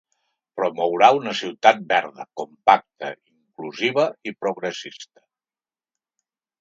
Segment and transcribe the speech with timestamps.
[0.59, 5.27] Promourà una ciutat verda, compacta, inclusiva i progressista.